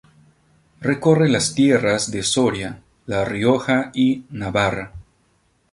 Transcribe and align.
Recorre 0.79 1.29
las 1.29 1.53
tierras 1.53 2.09
de 2.09 2.23
Soria, 2.23 2.81
La 3.05 3.23
Rioja 3.23 3.91
y 3.93 4.25
Navarra. 4.31 4.93